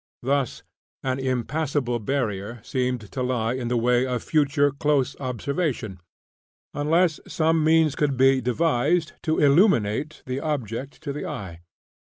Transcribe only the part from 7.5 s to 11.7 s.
means could be devised to illuminate the object to the eye.